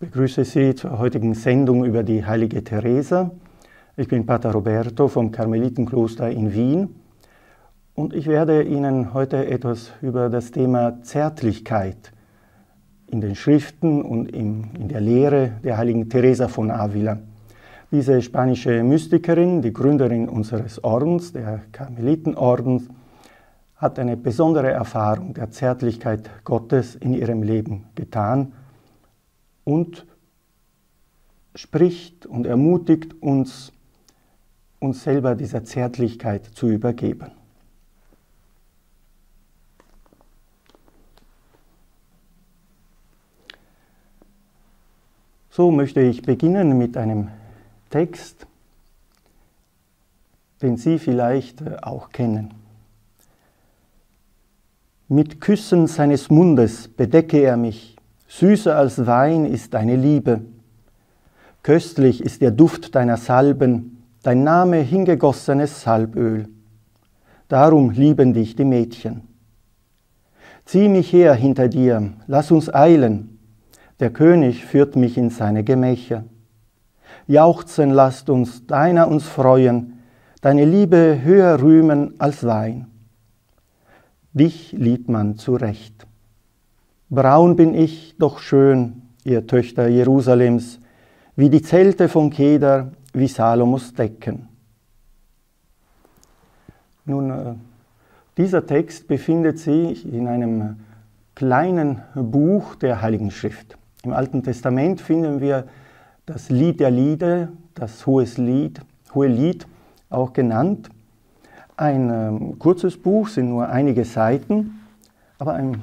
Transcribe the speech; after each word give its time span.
begrüße 0.00 0.44
Sie 0.44 0.76
zur 0.76 1.00
heutigen 1.00 1.34
Sendung 1.34 1.84
über 1.84 2.04
die 2.04 2.24
heilige 2.24 2.62
Teresa. 2.62 3.32
Ich 3.96 4.06
bin 4.06 4.26
Pater 4.26 4.52
Roberto 4.52 5.08
vom 5.08 5.32
Karmelitenkloster 5.32 6.30
in 6.30 6.54
Wien 6.54 6.94
und 7.94 8.14
ich 8.14 8.28
werde 8.28 8.62
Ihnen 8.62 9.12
heute 9.12 9.48
etwas 9.48 9.90
über 10.00 10.28
das 10.28 10.52
Thema 10.52 11.02
Zärtlichkeit 11.02 12.12
in 13.08 13.20
den 13.20 13.34
Schriften 13.34 14.02
und 14.02 14.30
in 14.30 14.86
der 14.86 15.00
Lehre 15.00 15.54
der 15.64 15.78
heiligen 15.78 16.08
Teresa 16.08 16.46
von 16.46 16.70
Avila. 16.70 17.18
Diese 17.90 18.22
spanische 18.22 18.84
Mystikerin, 18.84 19.62
die 19.62 19.72
Gründerin 19.72 20.28
unseres 20.28 20.84
Ordens, 20.84 21.32
der 21.32 21.62
Karmelitenordens, 21.72 22.88
hat 23.74 23.98
eine 23.98 24.16
besondere 24.16 24.70
Erfahrung 24.70 25.34
der 25.34 25.50
Zärtlichkeit 25.50 26.30
Gottes 26.44 26.94
in 26.94 27.14
ihrem 27.14 27.42
Leben 27.42 27.86
getan 27.96 28.52
und 29.68 30.06
spricht 31.54 32.24
und 32.24 32.46
ermutigt 32.46 33.20
uns, 33.20 33.70
uns 34.78 35.02
selber 35.02 35.34
dieser 35.34 35.62
Zärtlichkeit 35.62 36.46
zu 36.46 36.68
übergeben. 36.68 37.32
So 45.50 45.70
möchte 45.70 46.00
ich 46.00 46.22
beginnen 46.22 46.78
mit 46.78 46.96
einem 46.96 47.28
Text, 47.90 48.46
den 50.62 50.78
Sie 50.78 50.98
vielleicht 50.98 51.60
äh, 51.60 51.76
auch 51.82 52.08
kennen. 52.10 52.54
Mit 55.08 55.42
Küssen 55.42 55.86
seines 55.88 56.30
Mundes 56.30 56.88
bedecke 56.88 57.40
er 57.40 57.58
mich, 57.58 57.97
Süßer 58.28 58.76
als 58.76 59.06
Wein 59.06 59.46
ist 59.46 59.72
deine 59.72 59.96
Liebe. 59.96 60.42
Köstlich 61.62 62.22
ist 62.22 62.42
der 62.42 62.50
Duft 62.50 62.94
deiner 62.94 63.16
Salben, 63.16 64.04
dein 64.22 64.44
Name 64.44 64.76
hingegossenes 64.76 65.82
Salböl. 65.82 66.48
Darum 67.48 67.90
lieben 67.90 68.34
dich 68.34 68.54
die 68.54 68.66
Mädchen. 68.66 69.22
Zieh 70.66 70.88
mich 70.88 71.10
her 71.12 71.34
hinter 71.34 71.68
dir, 71.68 72.12
lass 72.26 72.50
uns 72.50 72.72
eilen. 72.72 73.38
Der 73.98 74.10
König 74.10 74.64
führt 74.64 74.94
mich 74.94 75.16
in 75.16 75.30
seine 75.30 75.64
Gemächer. 75.64 76.24
Jauchzen 77.26 77.90
lasst 77.90 78.28
uns, 78.28 78.66
deiner 78.66 79.08
uns 79.08 79.24
freuen, 79.24 80.00
deine 80.42 80.66
Liebe 80.66 81.20
höher 81.22 81.60
rühmen 81.62 82.14
als 82.18 82.44
Wein. 82.44 82.86
Dich 84.34 84.72
liebt 84.72 85.08
man 85.08 85.36
zu 85.36 85.56
Recht. 85.56 86.07
Braun 87.10 87.56
bin 87.56 87.74
ich, 87.74 88.16
doch 88.18 88.38
schön, 88.38 89.00
ihr 89.24 89.46
Töchter 89.46 89.88
Jerusalems, 89.88 90.78
wie 91.36 91.48
die 91.48 91.62
Zelte 91.62 92.06
von 92.06 92.28
Keder, 92.28 92.92
wie 93.14 93.28
Salomos 93.28 93.94
Decken. 93.94 94.48
Nun, 97.06 97.30
äh, 97.30 97.54
dieser 98.36 98.66
Text 98.66 99.08
befindet 99.08 99.58
sich 99.58 100.06
in 100.12 100.28
einem 100.28 100.80
kleinen 101.34 102.02
Buch 102.14 102.74
der 102.74 103.00
Heiligen 103.00 103.30
Schrift. 103.30 103.78
Im 104.02 104.12
Alten 104.12 104.42
Testament 104.42 105.00
finden 105.00 105.40
wir 105.40 105.66
das 106.26 106.50
Lied 106.50 106.78
der 106.78 106.90
Lieder, 106.90 107.48
das 107.74 108.06
Hohes 108.06 108.36
Lied, 108.36 108.82
Hohe 109.14 109.28
Lied 109.28 109.66
auch 110.10 110.34
genannt. 110.34 110.90
Ein 111.78 112.10
ähm, 112.10 112.58
kurzes 112.58 113.00
Buch, 113.00 113.28
sind 113.28 113.48
nur 113.48 113.66
einige 113.70 114.04
Seiten, 114.04 114.80
aber 115.38 115.54
ein 115.54 115.82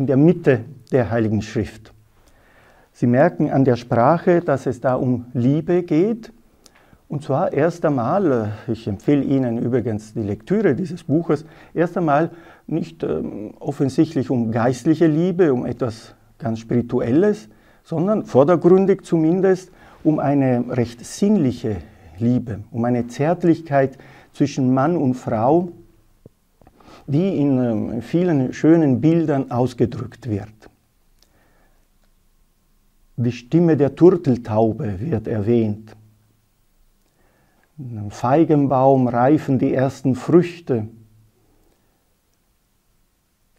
in 0.00 0.06
der 0.06 0.16
Mitte 0.16 0.60
der 0.92 1.10
Heiligen 1.10 1.42
Schrift. 1.42 1.92
Sie 2.90 3.06
merken 3.06 3.50
an 3.50 3.66
der 3.66 3.76
Sprache, 3.76 4.40
dass 4.40 4.64
es 4.64 4.80
da 4.80 4.94
um 4.94 5.26
Liebe 5.34 5.82
geht. 5.82 6.32
Und 7.06 7.22
zwar 7.22 7.52
erst 7.52 7.84
einmal, 7.84 8.52
ich 8.66 8.86
empfehle 8.86 9.22
Ihnen 9.22 9.58
übrigens 9.58 10.14
die 10.14 10.22
Lektüre 10.22 10.74
dieses 10.74 11.04
Buches, 11.04 11.44
erst 11.74 11.98
einmal 11.98 12.30
nicht 12.66 13.02
ähm, 13.02 13.52
offensichtlich 13.60 14.30
um 14.30 14.50
geistliche 14.50 15.06
Liebe, 15.06 15.52
um 15.52 15.66
etwas 15.66 16.14
ganz 16.38 16.60
Spirituelles, 16.60 17.50
sondern 17.84 18.24
vordergründig 18.24 19.02
zumindest 19.02 19.70
um 20.02 20.18
eine 20.18 20.64
recht 20.70 21.04
sinnliche 21.04 21.76
Liebe, 22.18 22.60
um 22.70 22.86
eine 22.86 23.06
Zärtlichkeit 23.08 23.98
zwischen 24.32 24.72
Mann 24.72 24.96
und 24.96 25.12
Frau, 25.12 25.72
die 27.10 27.38
in 27.38 27.58
ähm, 27.58 28.02
vielen 28.02 28.52
schönen 28.52 29.00
Bildern 29.00 29.50
ausgedrückt 29.50 30.30
wird. 30.30 30.48
Die 33.16 33.32
Stimme 33.32 33.76
der 33.76 33.96
Turteltaube 33.96 35.00
wird 35.00 35.26
erwähnt. 35.26 35.96
Einem 37.78 38.10
Feigenbaum 38.10 39.08
reifen 39.08 39.58
die 39.58 39.74
ersten 39.74 40.14
Früchte. 40.14 40.86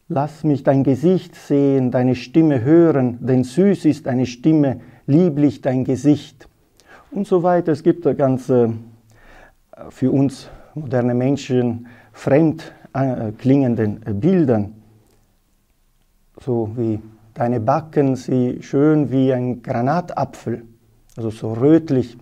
Lass 0.07 0.43
mich 0.43 0.63
dein 0.63 0.83
Gesicht 0.83 1.35
sehen, 1.35 1.91
deine 1.91 2.15
Stimme 2.15 2.61
hören, 2.61 3.17
denn 3.25 3.43
süß 3.43 3.85
ist 3.85 4.05
deine 4.05 4.25
Stimme, 4.27 4.79
lieblich 5.07 5.61
dein 5.61 5.83
Gesicht. 5.83 6.47
Und 7.11 7.27
so 7.27 7.43
weiter. 7.43 7.73
Es 7.73 7.83
gibt 7.83 8.05
da 8.05 8.13
ganz 8.13 8.49
äh, 8.49 8.69
für 9.89 10.11
uns 10.11 10.49
moderne 10.73 11.13
Menschen 11.13 11.87
fremd 12.13 12.73
klingenden 12.93 14.05
äh, 14.05 14.13
Bildern, 14.13 14.73
so 16.39 16.71
wie 16.75 16.99
deine 17.33 17.59
Backen, 17.59 18.15
sie 18.15 18.61
schön 18.61 19.11
wie 19.11 19.33
ein 19.33 19.61
Granatapfel, 19.61 20.63
also 21.15 21.29
so 21.29 21.53
rötlich. 21.53 22.17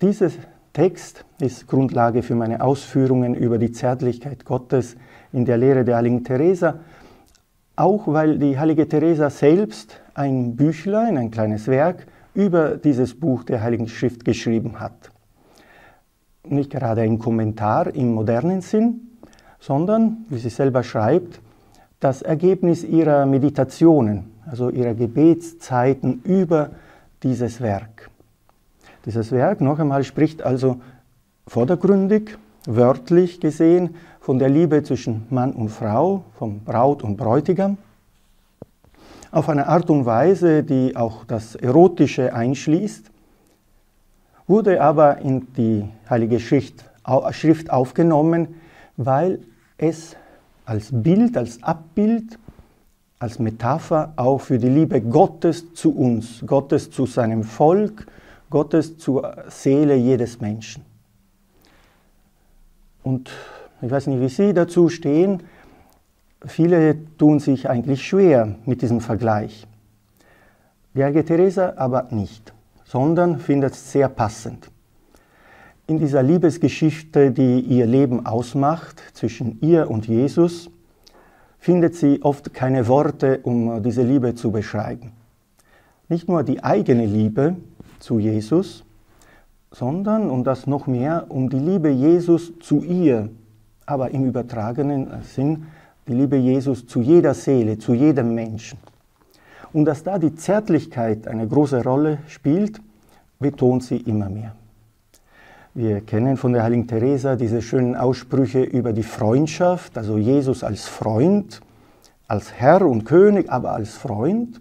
Dieser 0.00 0.30
Text 0.72 1.24
ist 1.40 1.66
Grundlage 1.66 2.22
für 2.22 2.34
meine 2.34 2.62
Ausführungen 2.62 3.34
über 3.34 3.58
die 3.58 3.72
Zärtlichkeit 3.72 4.44
Gottes 4.44 4.96
in 5.32 5.44
der 5.44 5.58
Lehre 5.58 5.84
der 5.84 5.96
heiligen 5.96 6.24
Teresa, 6.24 6.78
auch 7.76 8.06
weil 8.06 8.38
die 8.38 8.58
heilige 8.58 8.88
Teresa 8.88 9.28
selbst 9.28 10.00
ein 10.14 10.56
Büchlein, 10.56 11.18
ein 11.18 11.30
kleines 11.30 11.66
Werk 11.66 12.06
über 12.34 12.76
dieses 12.76 13.18
Buch 13.18 13.44
der 13.44 13.62
heiligen 13.62 13.88
Schrift 13.88 14.24
geschrieben 14.24 14.80
hat 14.80 15.10
nicht 16.50 16.70
gerade 16.70 17.02
ein 17.02 17.18
Kommentar 17.18 17.94
im 17.94 18.14
modernen 18.14 18.60
Sinn, 18.60 19.08
sondern, 19.60 20.24
wie 20.28 20.38
sie 20.38 20.50
selber 20.50 20.82
schreibt, 20.82 21.40
das 22.00 22.22
Ergebnis 22.22 22.84
ihrer 22.84 23.26
Meditationen, 23.26 24.30
also 24.46 24.70
ihrer 24.70 24.94
Gebetszeiten 24.94 26.22
über 26.24 26.70
dieses 27.22 27.60
Werk. 27.60 28.10
Dieses 29.04 29.32
Werk, 29.32 29.60
noch 29.60 29.78
einmal, 29.78 30.04
spricht 30.04 30.42
also 30.42 30.80
vordergründig, 31.46 32.36
wörtlich 32.66 33.40
gesehen, 33.40 33.94
von 34.20 34.38
der 34.38 34.48
Liebe 34.48 34.82
zwischen 34.82 35.26
Mann 35.30 35.52
und 35.52 35.70
Frau, 35.70 36.24
vom 36.38 36.60
Braut 36.60 37.02
und 37.02 37.16
Bräutigam, 37.16 37.78
auf 39.30 39.48
eine 39.48 39.66
Art 39.66 39.90
und 39.90 40.06
Weise, 40.06 40.62
die 40.62 40.96
auch 40.96 41.24
das 41.24 41.54
Erotische 41.54 42.34
einschließt, 42.34 43.10
wurde 44.48 44.80
aber 44.80 45.18
in 45.18 45.46
die 45.54 45.88
Heilige 46.08 46.40
Schrift, 46.40 46.84
Schrift 47.30 47.70
aufgenommen, 47.70 48.56
weil 48.96 49.40
es 49.76 50.16
als 50.64 50.88
Bild, 50.90 51.36
als 51.36 51.62
Abbild, 51.62 52.38
als 53.18 53.38
Metapher 53.38 54.12
auch 54.16 54.38
für 54.38 54.58
die 54.58 54.68
Liebe 54.68 55.00
Gottes 55.00 55.74
zu 55.74 55.94
uns, 55.94 56.42
Gottes 56.46 56.90
zu 56.90 57.06
seinem 57.06 57.44
Volk, 57.44 58.06
Gottes 58.50 58.96
zur 58.96 59.44
Seele 59.48 59.94
jedes 59.94 60.40
Menschen. 60.40 60.84
Und 63.02 63.30
ich 63.82 63.90
weiß 63.90 64.06
nicht, 64.06 64.20
wie 64.20 64.28
Sie 64.28 64.54
dazu 64.54 64.88
stehen. 64.88 65.42
Viele 66.44 66.96
tun 67.16 67.40
sich 67.40 67.68
eigentlich 67.68 68.06
schwer 68.06 68.56
mit 68.64 68.82
diesem 68.82 69.00
Vergleich. 69.00 69.66
Die 70.94 71.04
Heilige 71.04 71.24
Teresa 71.24 71.74
aber 71.76 72.08
nicht 72.10 72.52
sondern 72.88 73.38
findet 73.38 73.74
es 73.74 73.92
sehr 73.92 74.08
passend. 74.08 74.70
In 75.86 75.98
dieser 75.98 76.22
Liebesgeschichte, 76.22 77.30
die 77.30 77.60
ihr 77.60 77.84
Leben 77.84 78.24
ausmacht, 78.24 79.02
zwischen 79.12 79.58
ihr 79.60 79.90
und 79.90 80.08
Jesus, 80.08 80.70
findet 81.58 81.96
sie 81.96 82.22
oft 82.22 82.54
keine 82.54 82.88
Worte, 82.88 83.40
um 83.42 83.82
diese 83.82 84.02
Liebe 84.02 84.34
zu 84.34 84.50
beschreiben. 84.50 85.12
Nicht 86.08 86.28
nur 86.28 86.42
die 86.42 86.64
eigene 86.64 87.04
Liebe 87.04 87.56
zu 87.98 88.18
Jesus, 88.18 88.84
sondern, 89.70 90.30
um 90.30 90.42
das 90.42 90.66
noch 90.66 90.86
mehr, 90.86 91.26
um 91.28 91.50
die 91.50 91.58
Liebe 91.58 91.90
Jesus 91.90 92.58
zu 92.58 92.82
ihr, 92.82 93.28
aber 93.84 94.12
im 94.12 94.24
übertragenen 94.24 95.08
Sinn, 95.24 95.66
die 96.06 96.14
Liebe 96.14 96.36
Jesus 96.36 96.86
zu 96.86 97.02
jeder 97.02 97.34
Seele, 97.34 97.76
zu 97.76 97.92
jedem 97.92 98.34
Menschen. 98.34 98.78
Und 99.72 99.84
dass 99.84 100.02
da 100.02 100.18
die 100.18 100.34
Zärtlichkeit 100.34 101.28
eine 101.28 101.46
große 101.46 101.82
Rolle 101.84 102.18
spielt, 102.28 102.80
betont 103.38 103.84
sie 103.84 103.98
immer 103.98 104.28
mehr. 104.28 104.54
Wir 105.74 106.00
kennen 106.00 106.36
von 106.36 106.52
der 106.52 106.64
heiligen 106.64 106.88
Teresa 106.88 107.36
diese 107.36 107.62
schönen 107.62 107.94
Aussprüche 107.94 108.62
über 108.62 108.92
die 108.92 109.02
Freundschaft, 109.02 109.96
also 109.96 110.18
Jesus 110.18 110.64
als 110.64 110.86
Freund, 110.86 111.60
als 112.26 112.52
Herr 112.54 112.82
und 112.82 113.04
König, 113.04 113.50
aber 113.50 113.72
als 113.72 113.94
Freund. 113.94 114.60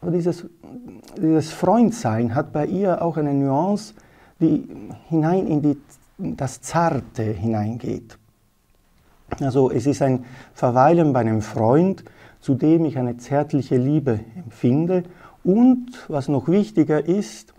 Aber 0.00 0.10
dieses, 0.10 0.46
dieses 1.20 1.52
Freundsein 1.52 2.34
hat 2.34 2.52
bei 2.52 2.66
ihr 2.66 3.02
auch 3.02 3.16
eine 3.16 3.34
Nuance, 3.34 3.94
die 4.40 4.66
hinein 5.08 5.46
in 5.46 5.62
die, 5.62 5.76
das 6.18 6.60
Zarte 6.60 7.22
hineingeht. 7.22 8.18
Also 9.40 9.70
es 9.70 9.86
ist 9.86 10.02
ein 10.02 10.24
Verweilen 10.54 11.12
bei 11.12 11.20
einem 11.20 11.42
Freund, 11.42 12.04
zu 12.44 12.54
dem 12.54 12.84
ich 12.84 12.98
eine 12.98 13.16
zärtliche 13.16 13.78
Liebe 13.78 14.20
empfinde 14.36 15.04
und, 15.44 15.86
was 16.08 16.28
noch 16.28 16.46
wichtiger 16.46 17.02
ist 17.02 17.54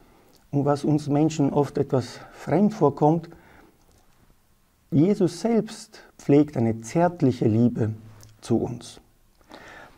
und 0.52 0.66
was 0.66 0.84
uns 0.84 1.08
Menschen 1.08 1.52
oft 1.52 1.80
etwas 1.80 2.20
fremd 2.34 2.72
vorkommt, 2.72 3.28
Jesus 4.92 5.42
selbst 5.42 6.04
pflegt 6.20 6.56
eine 6.56 6.82
zärtliche 6.82 7.48
Liebe 7.48 7.96
zu 8.42 8.58
uns. 8.58 9.02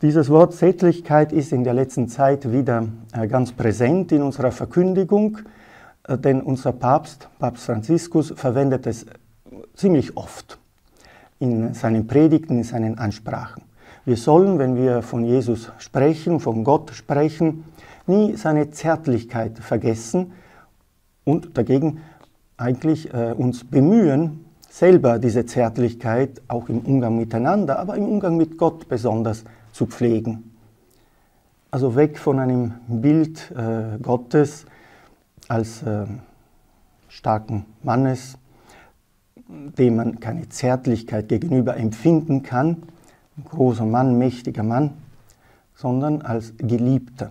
Dieses 0.00 0.30
Wort 0.30 0.54
Zärtlichkeit 0.54 1.34
ist 1.34 1.52
in 1.52 1.64
der 1.64 1.74
letzten 1.74 2.08
Zeit 2.08 2.50
wieder 2.50 2.88
äh, 3.12 3.28
ganz 3.28 3.52
präsent 3.52 4.10
in 4.10 4.22
unserer 4.22 4.52
Verkündigung, 4.52 5.40
äh, 6.04 6.16
denn 6.16 6.40
unser 6.40 6.72
Papst, 6.72 7.28
Papst 7.38 7.66
Franziskus, 7.66 8.32
verwendet 8.34 8.86
es 8.86 9.04
ziemlich 9.74 10.16
oft 10.16 10.58
in 11.40 11.74
seinen 11.74 12.06
Predigten, 12.06 12.56
in 12.56 12.64
seinen 12.64 12.96
Ansprachen. 12.98 13.67
Wir 14.04 14.16
sollen, 14.16 14.58
wenn 14.58 14.76
wir 14.76 15.02
von 15.02 15.24
Jesus 15.24 15.70
sprechen, 15.78 16.40
von 16.40 16.64
Gott 16.64 16.92
sprechen, 16.92 17.64
nie 18.06 18.36
seine 18.36 18.70
Zärtlichkeit 18.70 19.58
vergessen 19.58 20.32
und 21.24 21.56
dagegen 21.58 22.00
eigentlich 22.56 23.12
äh, 23.12 23.32
uns 23.32 23.64
bemühen, 23.64 24.44
selber 24.68 25.18
diese 25.18 25.46
Zärtlichkeit 25.46 26.42
auch 26.48 26.68
im 26.68 26.80
Umgang 26.80 27.16
miteinander, 27.16 27.78
aber 27.78 27.96
im 27.96 28.06
Umgang 28.06 28.36
mit 28.36 28.58
Gott 28.58 28.88
besonders 28.88 29.44
zu 29.72 29.86
pflegen. 29.86 30.54
Also 31.70 31.96
weg 31.96 32.18
von 32.18 32.38
einem 32.38 32.74
Bild 32.88 33.50
äh, 33.50 33.98
Gottes 34.00 34.64
als 35.48 35.82
äh, 35.82 36.06
starken 37.08 37.66
Mannes, 37.82 38.38
dem 39.48 39.96
man 39.96 40.20
keine 40.20 40.48
Zärtlichkeit 40.48 41.28
gegenüber 41.28 41.76
empfinden 41.76 42.42
kann, 42.42 42.84
großer 43.44 43.84
Mann, 43.84 44.18
mächtiger 44.18 44.62
Mann, 44.62 44.92
sondern 45.74 46.22
als 46.22 46.54
Geliebter. 46.56 47.30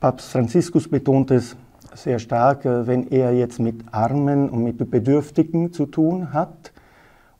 Papst 0.00 0.30
Franziskus 0.30 0.88
betont 0.88 1.30
es 1.30 1.56
sehr 1.94 2.18
stark, 2.18 2.64
äh, 2.64 2.86
wenn 2.86 3.08
er 3.08 3.32
jetzt 3.32 3.58
mit 3.58 3.82
Armen 3.92 4.50
und 4.50 4.64
mit 4.64 4.90
Bedürftigen 4.90 5.72
zu 5.72 5.86
tun 5.86 6.32
hat 6.32 6.72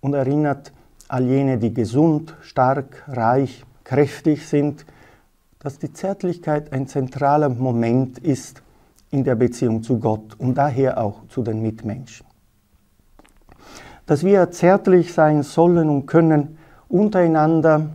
und 0.00 0.14
erinnert 0.14 0.72
all 1.08 1.25
jene, 1.25 1.58
die 1.58 1.72
gesund, 1.72 2.34
stark, 2.40 3.04
reich, 3.08 3.64
kräftig 3.84 4.49
sind, 4.49 4.87
dass 5.58 5.78
die 5.78 5.92
Zärtlichkeit 5.92 6.72
ein 6.72 6.87
zentraler 6.87 7.49
Moment 7.49 8.19
ist 8.19 8.62
in 9.10 9.25
der 9.25 9.34
Beziehung 9.34 9.82
zu 9.82 9.99
Gott 9.99 10.34
und 10.38 10.54
daher 10.54 10.99
auch 10.99 11.26
zu 11.28 11.42
den 11.42 11.62
Mitmenschen 11.62 12.26
dass 14.06 14.25
wir 14.25 14.50
zärtlich 14.52 15.12
sein 15.12 15.42
sollen 15.42 15.90
und 15.90 16.06
können 16.06 16.58
untereinander, 16.88 17.90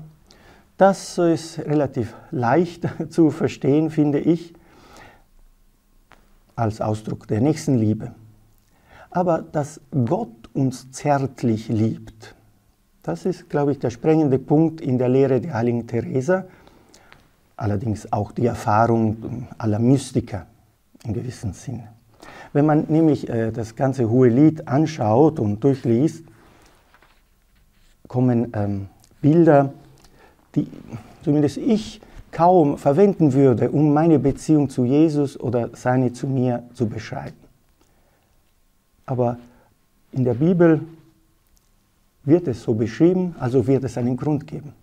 das 0.78 1.18
ist 1.18 1.60
relativ 1.60 2.16
leicht 2.32 2.88
zu 3.10 3.30
verstehen, 3.30 3.90
finde 3.90 4.20
ich, 4.20 4.54
als 6.56 6.82
Ausdruck 6.82 7.28
der 7.28 7.42
Nächstenliebe. 7.42 8.14
Aber 9.10 9.42
dass 9.42 9.82
Gott 9.92 10.50
uns 10.54 10.92
zärtlich 10.92 11.68
liebt, 11.70 12.36
das 13.04 13.26
ist, 13.26 13.50
glaube 13.50 13.72
ich, 13.72 13.80
der 13.80 13.90
sprengende 13.90 14.38
Punkt 14.38 14.80
in 14.80 14.98
der 14.98 15.10
Lehre 15.10 15.42
der 15.42 15.56
heiligen 15.56 15.88
Teresa, 15.88 16.46
allerdings 17.58 18.12
auch 18.12 18.32
die 18.32 18.46
Erfahrung 18.46 19.48
aller 19.58 19.80
Mystiker 19.80 20.46
in 21.04 21.14
gewissem 21.14 21.54
Sinne. 21.54 21.90
Wenn 22.54 22.66
man 22.66 22.86
nämlich 22.90 23.30
äh, 23.30 23.52
das 23.52 23.76
ganze 23.76 24.10
Hohe 24.10 24.30
Lied 24.30 24.68
anschaut 24.68 25.40
und 25.40 25.64
durchliest, 25.64 26.26
kommen 28.12 28.52
ähm, 28.54 28.88
Bilder, 29.22 29.72
die 30.54 30.68
zumindest 31.24 31.56
ich 31.56 32.02
kaum 32.30 32.78
verwenden 32.78 33.32
würde, 33.32 33.72
um 33.72 33.94
meine 33.94 34.20
Beziehung 34.20 34.70
zu 34.70 34.84
Jesus 34.84 35.40
oder 35.40 35.70
seine 35.76 36.12
zu 36.12 36.28
mir 36.28 36.64
zu 36.74 36.88
beschreiben. 36.88 37.38
Aber 39.06 39.38
in 40.12 40.26
der 40.26 40.34
Bibel 40.34 40.82
wird 42.26 42.50
es 42.50 42.64
so 42.64 42.74
beschrieben, 42.74 43.34
also 43.40 43.66
wird 43.66 43.86
es 43.86 43.98
einen 43.98 44.18
Grund 44.18 44.46
geben. 44.46 44.74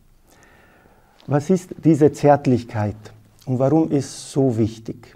Was 1.27 1.51
ist 1.51 1.75
diese 1.85 2.11
Zärtlichkeit 2.11 2.97
und 3.45 3.59
warum 3.59 3.91
ist 3.91 4.33
so 4.33 4.57
wichtig? 4.57 5.15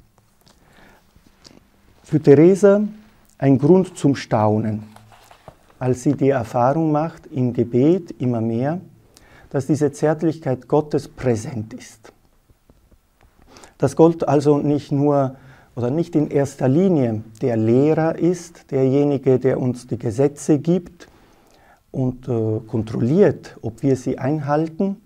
Für 2.05 2.21
Theresa 2.21 2.83
ein 3.39 3.57
Grund 3.57 3.97
zum 3.97 4.15
Staunen, 4.17 4.92
als 5.83 6.05
sie 6.05 6.15
die 6.15 6.29
Erfahrung 6.29 6.93
macht 6.93 7.27
im 7.33 7.53
Gebet 7.53 8.15
immer 8.21 8.41
mehr, 8.41 8.81
dass 9.51 9.67
diese 9.67 9.91
Zärtlichkeit 9.91 10.69
Gottes 10.69 11.09
präsent 11.09 11.75
ist. 11.75 12.13
Dass 13.79 13.97
Gott 13.97 14.23
also 14.29 14.59
nicht 14.59 14.93
nur 14.93 15.35
oder 15.75 15.91
nicht 15.91 16.15
in 16.15 16.31
erster 16.31 16.69
Linie 16.69 17.25
der 17.41 17.57
Lehrer 17.57 18.17
ist, 18.17 18.71
derjenige, 18.71 19.41
der 19.41 19.59
uns 19.59 19.89
die 19.89 19.99
Gesetze 19.99 20.61
gibt 20.61 21.09
und 21.91 22.29
äh, 22.29 22.61
kontrolliert, 22.69 23.57
ob 23.61 23.83
wir 23.83 23.97
sie 23.97 24.19
einhalten, 24.19 24.99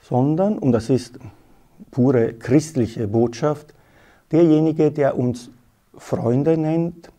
sondern, 0.00 0.56
und 0.56 0.72
das 0.72 0.88
ist 0.88 1.18
pure 1.90 2.32
christliche 2.32 3.08
Botschaft, 3.08 3.74
derjenige, 4.30 4.90
der 4.90 5.18
uns 5.18 5.50
Freunde 5.98 6.56
nennt, 6.56 7.10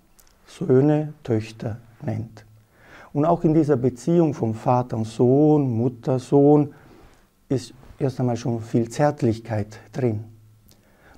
Söhne, 0.47 1.13
Töchter 1.21 1.77
nennt. 2.01 2.45
Und 3.13 3.25
auch 3.25 3.43
in 3.43 3.53
dieser 3.53 3.77
Beziehung 3.77 4.33
vom 4.33 4.53
Vater 4.53 4.97
und 4.97 5.05
Sohn, 5.05 5.69
Mutter, 5.69 6.19
Sohn 6.19 6.73
ist 7.47 7.73
erst 7.99 8.19
einmal 8.19 8.37
schon 8.37 8.59
viel 8.59 8.89
Zärtlichkeit 8.89 9.79
drin. 9.91 10.23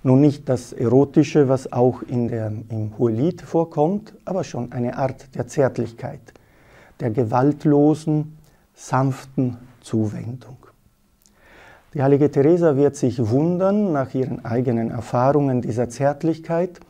Nun 0.04 0.22
nicht 0.22 0.48
das 0.50 0.74
Erotische, 0.74 1.50
was 1.50 1.72
auch 1.72 2.04
in 2.04 2.28
der, 2.28 2.52
im 2.70 2.92
Hohelied 2.98 3.42
vorkommt, 3.42 4.14
aber 4.26 4.44
schon 4.44 4.72
eine 4.72 4.98
Art 4.98 5.34
der 5.36 5.48
Zärtlichkeit, 5.48 6.22
der 7.00 7.12
gewaltlosen, 7.12 8.38
sanften 8.74 9.58
Zuwendung. 9.82 10.58
Die 11.94 12.04
heilige 12.04 12.30
Teresa 12.30 12.76
wird 12.76 12.98
sich 12.98 13.30
wundern 13.30 13.94
nach 13.94 14.14
ihren 14.14 14.44
eigenen 14.44 14.92
Erfahrungen 14.92 15.62
dieser 15.62 15.90
Zärtlichkeit 15.90 16.82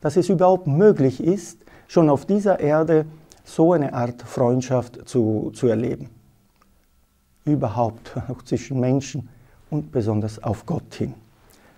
dass 0.00 0.16
es 0.16 0.28
überhaupt 0.28 0.66
möglich 0.66 1.22
ist, 1.22 1.58
schon 1.88 2.08
auf 2.08 2.26
dieser 2.26 2.60
Erde 2.60 3.06
so 3.54 3.72
eine 3.72 3.92
Art 3.92 4.22
Freundschaft 4.22 5.08
zu, 5.08 5.50
zu 5.54 5.66
erleben. 5.66 6.08
Überhaupt 7.44 8.16
auch 8.28 8.42
zwischen 8.42 8.80
Menschen 8.80 9.28
und 9.70 9.92
besonders 9.92 10.42
auf 10.42 10.66
Gott 10.66 10.94
hin. 10.94 11.14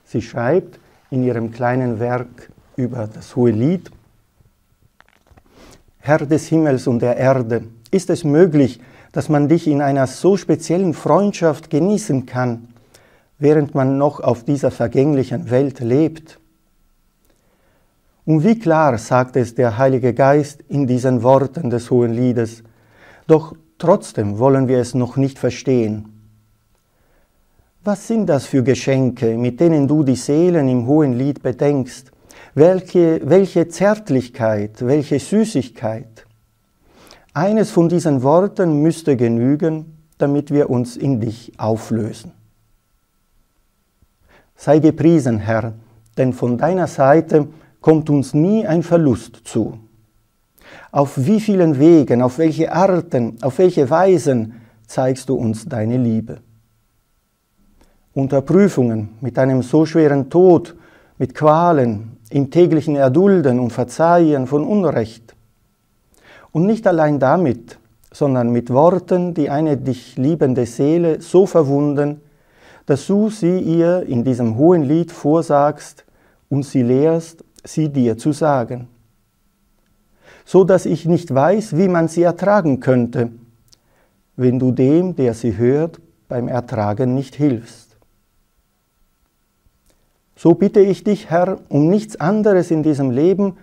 Sie 0.05 0.23
schreibt 0.23 0.79
in 1.11 1.23
ihrem 1.23 1.50
kleinen 1.50 2.00
Werk 2.00 2.50
über 2.76 3.07
das 3.07 3.37
hohe 3.37 3.50
Lied, 3.50 3.91
Herr 6.05 6.19
des 6.19 6.49
Himmels 6.49 6.88
und 6.88 7.00
der 7.00 7.17
Erde, 7.17 7.62
ist 7.93 8.11
es 8.11 8.25
möglich, 8.25 8.81
dass 9.12 9.29
man 9.29 9.49
dich 9.49 9.69
in 9.69 9.81
einer 9.81 10.09
so 10.09 10.37
speziellen 10.37 10.95
Freundschaft 10.95 11.71
genießen 11.71 12.26
kann, 12.26 12.67
während 13.38 13.76
man 13.76 13.99
noch 13.99 14.19
auf 14.19 14.45
dieser 14.45 14.73
vergänglichen 14.73 15.50
Welt 15.50 15.79
lebt? 15.79 16.41
Und 18.25 18.45
wie 18.45 18.59
klar 18.59 18.99
sagt 18.99 19.37
es 19.37 19.55
der 19.55 19.79
Heilige 19.79 20.14
Geist 20.14 20.62
in 20.69 20.87
diesen 20.87 21.23
Worten 21.23 21.71
des 21.71 21.91
Hohen 21.91 22.12
Liedes, 22.12 22.62
doch 23.26 23.55
trotzdem 23.79 24.38
wollen 24.38 24.69
wir 24.69 24.79
es 24.79 24.95
noch 24.95 25.17
nicht 25.17 25.38
verstehen. 25.38 26.09
Was 27.85 28.07
sind 28.07 28.26
das 28.26 28.47
für 28.47 28.62
Geschenke, 28.62 29.37
mit 29.37 29.59
denen 29.59 29.88
du 29.88 30.05
die 30.05 30.14
Seelen 30.14 30.69
im 30.69 30.87
Hohen 30.87 31.14
Lied 31.14 31.43
bedenkst? 31.43 32.12
Welche, 32.55 33.21
welche 33.25 33.67
Zärtlichkeit, 33.67 34.87
welche 34.87 35.19
Süßigkeit? 35.19 36.26
Eines 37.35 37.71
von 37.71 37.88
diesen 37.88 38.23
Worten 38.23 38.83
müsste 38.83 39.17
genügen, 39.17 39.97
damit 40.19 40.52
wir 40.52 40.71
uns 40.71 40.97
in 40.97 41.19
dich 41.19 41.52
auflösen. 41.59 42.33
Sei 44.55 44.79
gepriesen, 44.79 45.38
Herr, 45.38 45.73
denn 46.17 46.33
von 46.33 46.59
deiner 46.59 46.87
Seite 46.87 47.49
kommt 47.83 48.09
uns 48.09 48.33
nie 48.33 48.67
ein 48.67 48.83
Verlust 48.83 49.43
zu. 49.45 49.79
Auf 50.91 51.27
wie 51.27 51.41
vielen 51.41 51.79
Wegen, 51.79 52.23
auf 52.23 52.39
welche 52.39 52.73
Arten, 52.73 53.37
auf 53.43 53.59
welche 53.59 53.91
Weisen 53.91 54.55
zeigst 54.87 55.29
du 55.29 55.35
uns 55.35 55.67
deine 55.67 55.99
Liebe? 55.99 56.41
Unter 58.15 58.41
Prüfungen, 58.43 59.11
mit 59.21 59.39
einem 59.39 59.62
so 59.62 59.85
schweren 59.85 60.31
Tod, 60.31 60.77
mit 61.19 61.35
Qualen, 61.35 62.19
im 62.31 62.51
täglichen 62.51 62.97
Erdulden 62.97 63.59
und 63.59 63.73
Verzeihen 63.73 64.47
von 64.47 64.65
Unrecht. 64.65 65.35
Und 66.53 66.67
nicht 66.67 66.87
allein 66.87 67.19
damit, 67.19 67.79
sondern 68.12 68.51
mit 68.51 68.71
Worten, 68.71 69.35
die 69.35 69.51
eine 69.51 69.77
dich 69.77 70.17
liebende 70.17 70.67
Seele 70.67 71.21
so 71.21 71.47
verwunden, 71.47 72.21
dass 72.87 73.07
du 73.07 73.31
sie 73.31 73.59
ihr 73.59 74.03
in 74.03 74.25
diesem 74.25 74.57
hohen 74.57 74.83
Lied 74.83 75.12
vorsagst 75.12 76.05
und 76.49 76.65
sie 76.65 76.83
lehrst, 76.83 77.45
sie 77.64 77.88
dir 77.88 78.16
zu 78.19 78.33
sagen, 78.33 78.88
so 80.45 80.64
dass 80.64 80.87
ich 80.87 81.07
nicht 81.07 81.33
weiß, 81.33 81.76
wie 81.76 81.88
man 81.88 82.09
sie 82.09 82.23
ertragen 82.23 82.81
könnte, 82.81 83.31
wenn 84.37 84.59
du 84.59 84.73
dem, 84.73 85.14
der 85.14 85.35
sie 85.35 85.57
hört, 85.57 86.00
beim 86.28 86.49
Ertragen 86.49 87.14
nicht 87.14 87.35
hilfst. 87.35 87.97
So 90.35 90.54
bitte 90.54 90.81
ich 90.81 91.04
dich, 91.04 91.31
Herr, 91.31 91.61
um 91.69 91.88
nichts 91.88 92.16
anderes 92.16 92.71
in 92.71 92.83
diesem 92.83 93.11
Leben, 93.11 93.59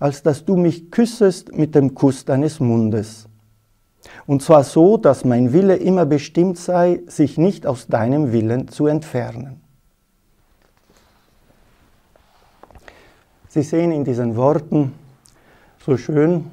als 0.00 0.22
dass 0.22 0.44
du 0.44 0.56
mich 0.56 0.90
küssest 0.90 1.56
mit 1.56 1.74
dem 1.74 1.94
Kuss 1.94 2.24
deines 2.24 2.60
Mundes. 2.60 3.28
Und 4.26 4.42
zwar 4.42 4.64
so, 4.64 4.96
dass 4.96 5.24
mein 5.24 5.52
Wille 5.52 5.76
immer 5.76 6.06
bestimmt 6.06 6.58
sei, 6.58 7.02
sich 7.06 7.38
nicht 7.38 7.66
aus 7.66 7.86
deinem 7.86 8.32
Willen 8.32 8.68
zu 8.68 8.86
entfernen. 8.86 9.63
Sie 13.54 13.62
sehen 13.62 13.92
in 13.92 14.02
diesen 14.02 14.34
Worten 14.34 14.92
so 15.78 15.96
schön 15.96 16.46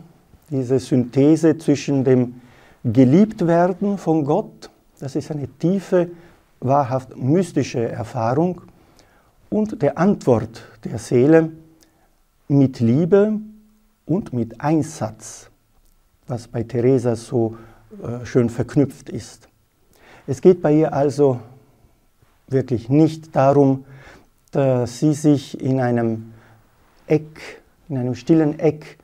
diese 0.51 0.77
Synthese 0.77 1.57
zwischen 1.57 2.03
dem 2.03 2.41
Geliebtwerden 2.83 3.97
von 3.97 4.23
Gott, 4.23 4.69
das 4.99 5.15
ist 5.15 5.31
eine 5.31 5.47
tiefe, 5.47 6.11
wahrhaft 6.59 7.17
mystische 7.17 7.89
Erfahrung, 7.89 8.61
und 9.49 9.81
der 9.81 9.97
Antwort 9.97 10.61
der 10.83 10.99
Seele 10.99 11.49
mit 12.47 12.79
Liebe 12.79 13.33
und 14.05 14.31
mit 14.31 14.61
Einsatz 14.61 15.49
was 16.27 16.47
bei 16.47 16.61
Theresa 16.61 17.15
so 17.15 17.57
äh, 18.03 18.23
schön 18.27 18.51
verknüpft 18.51 19.09
ist. 19.09 19.49
Es 20.27 20.39
geht 20.39 20.61
bei 20.61 20.71
ihr 20.73 20.93
also 20.93 21.39
wirklich 22.47 22.89
nicht 22.89 23.35
darum, 23.35 23.85
dass 24.51 24.99
sie 24.99 25.15
sich 25.15 25.59
in 25.59 25.81
einem 25.81 26.33
Eck, 27.11 27.61
in 27.89 27.97
einem 27.97 28.15
stillen 28.15 28.57
Eck 28.57 28.97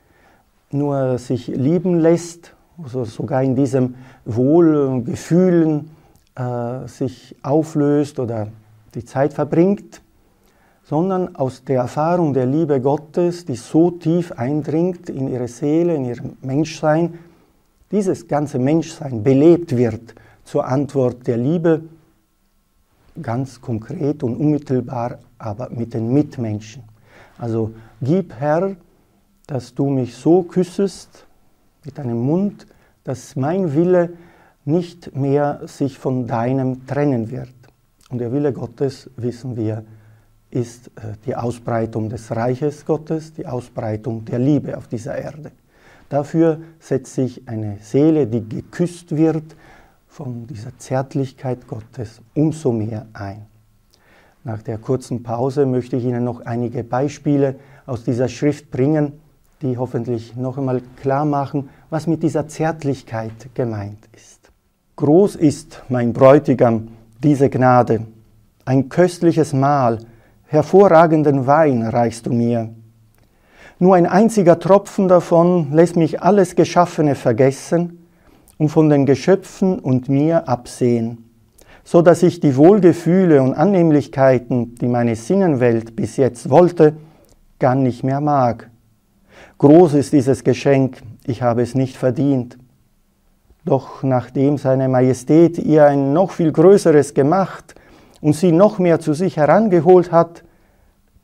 nur 0.71 1.17
sich 1.17 1.47
lieben 1.47 1.99
lässt, 1.99 2.55
also 2.81 3.03
sogar 3.03 3.43
in 3.43 3.55
diesem 3.55 3.95
Wohlgefühlen 4.25 5.89
äh, 6.35 6.87
sich 6.87 7.35
auflöst 7.43 8.19
oder 8.19 8.47
die 8.95 9.03
Zeit 9.03 9.33
verbringt, 9.33 10.01
sondern 10.83 11.35
aus 11.35 11.65
der 11.65 11.81
Erfahrung 11.81 12.33
der 12.33 12.45
Liebe 12.45 12.79
Gottes, 12.79 13.45
die 13.45 13.55
so 13.55 13.91
tief 13.91 14.31
eindringt 14.31 15.09
in 15.09 15.27
ihre 15.27 15.49
Seele, 15.49 15.95
in 15.95 16.05
ihr 16.05 16.17
Menschsein, 16.41 17.19
dieses 17.91 18.27
ganze 18.27 18.57
Menschsein 18.57 19.21
belebt 19.21 19.75
wird 19.75 20.15
zur 20.45 20.65
Antwort 20.65 21.27
der 21.27 21.37
Liebe, 21.37 21.81
ganz 23.21 23.59
konkret 23.59 24.23
und 24.23 24.37
unmittelbar, 24.37 25.19
aber 25.37 25.69
mit 25.71 25.93
den 25.93 26.13
Mitmenschen. 26.13 26.83
Also 27.37 27.71
gib 28.01 28.33
Herr, 28.33 28.75
dass 29.47 29.73
du 29.73 29.89
mich 29.89 30.15
so 30.15 30.43
küssest 30.43 31.25
mit 31.85 31.97
deinem 31.97 32.19
Mund, 32.19 32.67
dass 33.03 33.35
mein 33.35 33.73
Wille 33.73 34.13
nicht 34.65 35.15
mehr 35.15 35.61
sich 35.65 35.97
von 35.97 36.27
deinem 36.27 36.85
trennen 36.85 37.31
wird. 37.31 37.53
Und 38.09 38.19
der 38.19 38.31
Wille 38.31 38.51
Gottes, 38.51 39.09
wissen 39.15 39.55
wir, 39.55 39.85
ist 40.49 40.87
äh, 40.87 41.13
die 41.25 41.35
Ausbreitung 41.35 42.09
des 42.09 42.35
Reiches 42.35 42.85
Gottes, 42.85 43.33
die 43.33 43.47
Ausbreitung 43.47 44.25
der 44.25 44.39
Liebe 44.39 44.77
auf 44.77 44.87
dieser 44.87 45.17
Erde. 45.17 45.51
Dafür 46.09 46.59
setzt 46.79 47.15
sich 47.15 47.47
eine 47.47 47.77
Seele, 47.81 48.27
die 48.27 48.47
geküsst 48.47 49.15
wird 49.15 49.55
von 50.07 50.47
dieser 50.47 50.77
Zärtlichkeit 50.77 51.67
Gottes, 51.67 52.21
umso 52.33 52.71
mehr 52.71 53.07
ein. 53.13 53.45
Nach 54.43 54.61
der 54.61 54.77
kurzen 54.77 55.23
Pause 55.23 55.65
möchte 55.65 55.97
ich 55.97 56.05
Ihnen 56.05 56.23
noch 56.23 56.45
einige 56.45 56.83
Beispiele 56.85 57.55
aus 57.88 58.03
dieser 58.03 58.27
Schrift 58.27 58.70
bringen, 58.70 59.13
die 59.62 59.77
hoffentlich 59.77 60.36
noch 60.36 60.58
einmal 60.58 60.82
klar 61.01 61.25
machen, 61.25 61.70
was 61.89 62.06
mit 62.06 62.22
dieser 62.22 62.48
Zärtlichkeit 62.48 63.56
gemeint 63.56 64.08
ist. 64.15 64.51
Groß 64.98 65.36
ist, 65.36 65.82
mein 65.89 66.13
Bräutigam, 66.13 66.89
diese 67.24 67.50
Gnade, 67.50 68.06
ein 68.65 68.89
köstliches 68.89 69.53
Mahl, 69.53 70.00
hervorragenden 70.46 71.48
Wein 71.48 71.82
reichst 71.84 72.25
du 72.25 72.34
mir. 72.34 72.70
Nur 73.79 73.96
ein 73.96 74.06
einziger 74.06 74.60
Tropfen 74.60 75.08
davon 75.08 75.72
lässt 75.72 75.96
mich 75.96 76.22
alles 76.22 76.56
Geschaffene 76.56 77.15
vergessen 77.15 78.06
und 78.58 78.70
von 78.70 78.89
den 78.89 79.06
Geschöpfen 79.06 79.79
und 79.79 80.10
mir 80.10 80.50
absehen, 80.50 81.29
so 81.84 82.01
dass 82.01 82.24
ich 82.24 82.39
die 82.39 82.56
Wohlgefühle 82.56 83.41
und 83.41 83.53
Annehmlichkeiten, 83.53 84.75
die 84.75 84.88
meine 84.88 85.15
Sinnenwelt 85.15 85.96
bis 85.96 86.17
jetzt 86.17 86.50
wollte, 86.50 86.98
gar 87.59 87.75
nicht 87.75 88.03
mehr 88.03 88.21
mag. 88.21 88.69
Groß 89.57 89.95
ist 89.95 90.13
dieses 90.13 90.43
Geschenk, 90.43 91.01
ich 91.25 91.41
habe 91.41 91.61
es 91.61 91.75
nicht 91.75 91.97
verdient. 91.97 92.57
Doch 93.65 94.03
nachdem 94.03 94.57
seine 94.57 94.87
Majestät 94.87 95.57
ihr 95.57 95.85
ein 95.85 96.13
noch 96.13 96.31
viel 96.31 96.51
größeres 96.51 97.13
gemacht 97.13 97.75
und 98.21 98.33
sie 98.33 98.51
noch 98.51 98.79
mehr 98.79 98.99
zu 98.99 99.13
sich 99.13 99.37
herangeholt 99.37 100.11
hat, 100.11 100.43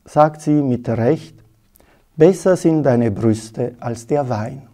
sagt 0.04 0.42
sie 0.42 0.62
mit 0.62 0.88
Recht, 0.88 1.36
besser 2.16 2.56
sind 2.56 2.82
deine 2.82 3.10
Brüste 3.10 3.74
als 3.80 4.06
der 4.06 4.28
Wein. 4.28 4.68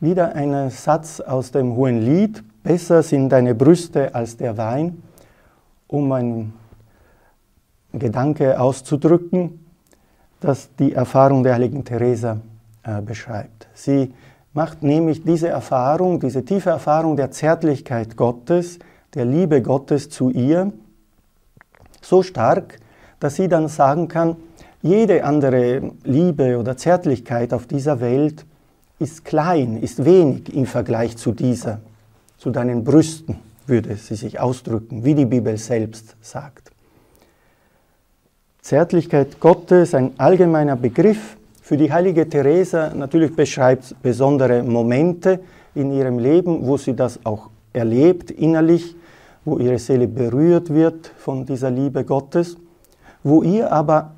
Wieder 0.00 0.34
ein 0.34 0.70
Satz 0.70 1.20
aus 1.20 1.52
dem 1.52 1.76
Hohen 1.76 2.02
Lied, 2.02 2.42
besser 2.62 3.02
sind 3.02 3.30
deine 3.30 3.54
Brüste 3.54 4.14
als 4.14 4.36
der 4.36 4.56
Wein, 4.56 5.02
um 5.86 6.10
einen 6.12 6.52
Gedanke 7.98 8.60
auszudrücken, 8.60 9.64
das 10.40 10.68
die 10.78 10.92
Erfahrung 10.92 11.42
der 11.42 11.54
heiligen 11.54 11.84
Teresa 11.84 12.40
äh, 12.82 13.00
beschreibt. 13.00 13.68
Sie 13.74 14.12
macht 14.52 14.82
nämlich 14.82 15.22
diese 15.24 15.48
Erfahrung, 15.48 16.20
diese 16.20 16.44
tiefe 16.44 16.70
Erfahrung 16.70 17.16
der 17.16 17.30
Zärtlichkeit 17.30 18.16
Gottes, 18.16 18.78
der 19.14 19.24
Liebe 19.24 19.62
Gottes 19.62 20.08
zu 20.08 20.30
ihr 20.30 20.72
so 22.00 22.22
stark, 22.22 22.78
dass 23.20 23.36
sie 23.36 23.48
dann 23.48 23.68
sagen 23.68 24.08
kann, 24.08 24.36
jede 24.82 25.24
andere 25.24 25.90
Liebe 26.04 26.58
oder 26.58 26.76
Zärtlichkeit 26.76 27.52
auf 27.52 27.66
dieser 27.66 28.00
Welt 28.00 28.46
ist 28.98 29.24
klein, 29.24 29.76
ist 29.76 30.04
wenig 30.04 30.54
im 30.54 30.66
Vergleich 30.66 31.16
zu 31.16 31.32
dieser, 31.32 31.80
zu 32.38 32.50
deinen 32.50 32.84
Brüsten, 32.84 33.38
würde 33.66 33.96
sie 33.96 34.14
sich 34.14 34.38
ausdrücken, 34.38 35.04
wie 35.04 35.14
die 35.14 35.26
Bibel 35.26 35.56
selbst 35.56 36.14
sagt. 36.20 36.70
Zärtlichkeit 38.66 39.38
Gottes, 39.38 39.94
ein 39.94 40.18
allgemeiner 40.18 40.74
Begriff. 40.74 41.36
Für 41.62 41.76
die 41.76 41.92
heilige 41.92 42.28
Teresa 42.28 42.92
natürlich 42.92 43.36
beschreibt 43.36 43.94
besondere 44.02 44.64
Momente 44.64 45.38
in 45.76 45.92
ihrem 45.92 46.18
Leben, 46.18 46.66
wo 46.66 46.76
sie 46.76 46.96
das 46.96 47.20
auch 47.24 47.50
erlebt 47.72 48.32
innerlich, 48.32 48.96
wo 49.44 49.58
ihre 49.58 49.78
Seele 49.78 50.08
berührt 50.08 50.74
wird 50.74 51.12
von 51.16 51.46
dieser 51.46 51.70
Liebe 51.70 52.02
Gottes, 52.02 52.56
wo 53.22 53.44
ihr 53.44 53.70
aber 53.70 54.16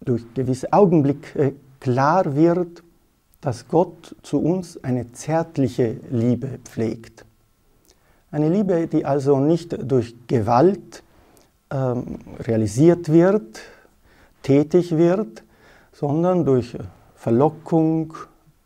durch 0.00 0.24
gewisse 0.34 0.72
Augenblicke 0.72 1.54
klar 1.78 2.34
wird, 2.34 2.82
dass 3.40 3.68
Gott 3.68 4.16
zu 4.24 4.42
uns 4.42 4.82
eine 4.82 5.12
zärtliche 5.12 5.98
Liebe 6.10 6.58
pflegt. 6.64 7.24
Eine 8.32 8.48
Liebe, 8.48 8.88
die 8.88 9.04
also 9.04 9.38
nicht 9.38 9.88
durch 9.88 10.16
Gewalt 10.26 11.04
ähm, 11.72 12.18
realisiert 12.40 13.10
wird, 13.10 13.60
tätig 14.42 14.96
wird, 14.96 15.42
sondern 15.92 16.44
durch 16.44 16.76
Verlockung, 17.14 18.14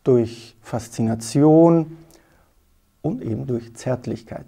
durch 0.03 0.55
Faszination 0.61 1.97
und 3.01 3.21
eben 3.21 3.47
durch 3.47 3.75
Zärtlichkeit. 3.75 4.45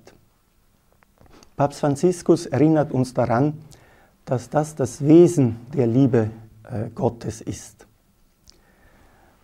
Papst 1.55 1.79
Franziskus 1.79 2.45
erinnert 2.45 2.91
uns 2.91 3.13
daran, 3.13 3.53
dass 4.25 4.49
das 4.49 4.75
das 4.75 5.05
Wesen 5.05 5.57
der 5.73 5.87
Liebe 5.87 6.29
äh, 6.63 6.89
Gottes 6.93 7.41
ist. 7.41 7.85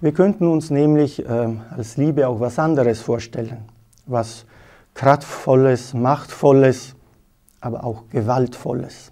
Wir 0.02 0.14
könnten 0.14 0.48
uns 0.48 0.70
nämlich 0.70 1.26
äh, 1.26 1.58
als 1.70 1.98
Liebe 1.98 2.28
auch 2.28 2.40
was 2.40 2.60
anderes 2.60 3.02
vorstellen, 3.02 3.66
was 4.06 4.46
kraftvolles, 4.94 5.94
machtvolles, 5.94 6.95
aber 7.66 7.84
auch 7.84 8.04
gewaltvolles. 8.12 9.12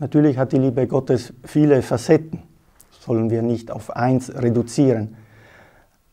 Natürlich 0.00 0.38
hat 0.38 0.52
die 0.52 0.58
Liebe 0.58 0.88
Gottes 0.88 1.32
viele 1.44 1.82
Facetten, 1.82 2.42
sollen 2.90 3.30
wir 3.30 3.42
nicht 3.42 3.70
auf 3.70 3.94
eins 3.94 4.34
reduzieren. 4.34 5.16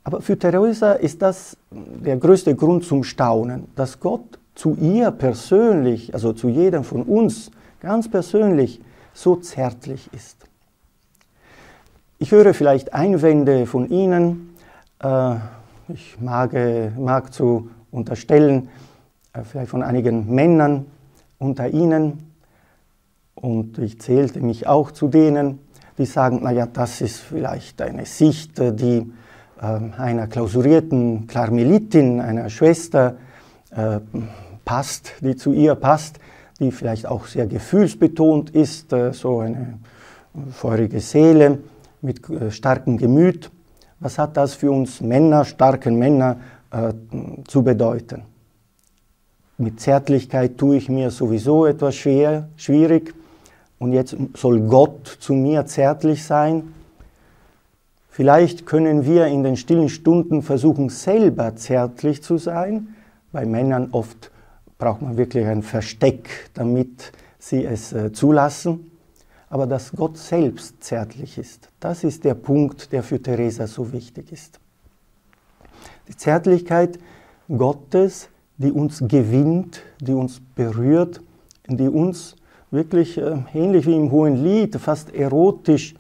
Aber 0.04 0.22
für 0.22 0.38
Teresa 0.38 0.94
ist 0.94 1.24
das 1.24 1.58
der 1.72 2.18
größte 2.18 2.56
Grund 2.56 2.86
zum 2.86 3.04
Staunen, 3.04 3.68
dass 3.76 4.00
Gott 4.00 4.40
zu 4.54 4.76
ihr 4.76 5.10
persönlich, 5.10 6.14
also 6.14 6.32
zu 6.32 6.48
jedem 6.48 6.84
von 6.84 7.02
uns 7.04 7.50
ganz 7.80 8.10
persönlich, 8.10 8.80
so 9.14 9.36
zärtlich 9.36 10.10
ist. 10.14 10.38
Ich 12.20 12.32
höre 12.32 12.54
vielleicht 12.54 12.94
Einwände 12.94 13.66
von 13.66 13.90
Ihnen, 13.90 14.56
äh, 15.00 15.36
ich 15.88 16.22
mag, 16.22 16.54
mag 16.98 17.34
zu 17.34 17.72
unterstellen, 17.92 18.68
äh, 18.68 18.87
vielleicht 19.44 19.72
von 19.72 19.84
einigen 19.84 20.34
Männern 20.34 20.86
unter 21.40 21.70
ihnen, 21.70 22.28
und 23.36 23.78
ich 23.78 24.02
zählte 24.02 24.42
mich 24.42 24.66
auch 24.66 24.90
zu 24.90 25.08
denen, 25.08 25.60
die 25.98 26.06
sagen, 26.06 26.42
naja, 26.44 26.66
das 26.66 27.02
ist 27.02 27.20
vielleicht 27.20 27.82
eine 27.82 28.06
Sicht, 28.06 28.58
die 28.58 29.12
äh, 29.62 29.66
einer 29.98 30.28
klausurierten 30.28 31.28
Karmelitin, 31.28 32.20
einer 32.20 32.50
Schwester 32.50 33.18
äh, 33.72 34.00
passt, 34.66 35.14
die 35.22 35.36
zu 35.36 35.54
ihr 35.54 35.76
passt, 35.76 36.20
die 36.60 36.72
vielleicht 36.72 37.06
auch 37.06 37.28
sehr 37.28 37.46
gefühlsbetont 37.46 38.50
ist, 38.52 38.92
äh, 38.92 39.14
so 39.14 39.40
eine 39.40 39.80
feurige 40.52 41.00
Seele 41.00 41.60
mit 42.02 42.28
äh, 42.30 42.52
starkem 42.52 42.98
Gemüt. 42.98 43.52
Was 44.00 44.18
hat 44.18 44.36
das 44.38 44.56
für 44.56 44.72
uns 44.72 45.02
Männer, 45.02 45.46
starke 45.46 45.92
Männer, 45.92 46.38
äh, 46.72 46.94
zu 47.48 47.64
bedeuten? 47.64 48.24
Mit 49.58 49.80
Zärtlichkeit 49.80 50.58
tue 50.58 50.78
ich 50.78 50.88
mir 50.88 51.10
sowieso 51.10 51.66
etwas 51.66 51.96
schwer, 51.96 52.48
schwierig 52.58 53.16
und 53.80 53.92
jetzt 53.92 54.16
soll 54.36 54.62
Gott 54.62 55.18
zu 55.20 55.34
mir 55.34 55.66
zärtlich 55.66 56.24
sein. 56.24 56.74
Vielleicht 58.10 58.66
können 58.66 59.06
wir 59.06 59.28
in 59.28 59.44
den 59.44 59.58
stillen 59.58 59.90
Stunden 59.90 60.42
versuchen, 60.42 60.90
selber 60.90 61.56
zärtlich 61.56 62.22
zu 62.22 62.38
sein. 62.38 62.96
Bei 63.32 63.46
Männern 63.46 63.90
oft 63.92 64.32
braucht 64.78 65.02
man 65.02 65.18
wirklich 65.18 65.46
ein 65.46 65.64
Versteck, 65.64 66.50
damit 66.54 67.12
sie 67.40 67.66
es 67.66 67.94
äh, 67.94 68.12
zulassen. 68.12 68.92
Aber 69.50 69.66
dass 69.66 69.92
Gott 69.92 70.18
selbst 70.18 70.84
zärtlich 70.84 71.38
ist, 71.38 71.70
das 71.80 72.04
ist 72.04 72.26
der 72.26 72.34
Punkt, 72.34 72.92
der 72.92 73.02
für 73.02 73.22
Teresa 73.22 73.66
so 73.66 73.92
wichtig 73.94 74.32
ist. 74.32 74.60
Die 76.08 76.18
Zärtlichkeit 76.18 77.00
Gottes, 77.48 78.30
die 78.58 78.72
uns 78.72 79.04
gewinnt, 79.08 79.82
die 80.00 80.14
uns 80.14 80.42
berührt, 80.56 81.22
die 81.68 81.88
uns 81.88 82.36
wirklich 82.72 83.18
äh, 83.18 83.38
ähnlich 83.54 83.86
wie 83.86 83.96
im 83.96 84.12
Hohen 84.12 84.44
Lied, 84.44 84.76
fast 84.78 85.14
erotisch 85.14 85.96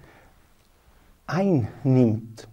einnimmt. 1.25 2.47